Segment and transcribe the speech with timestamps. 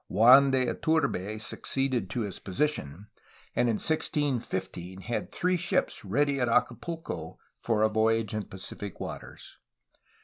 [0.07, 3.09] Juan de Iturbe succeeded to his position,
[3.55, 9.59] and in 1615 had three ships ready at Acapulco for a voyage in Pacific waters.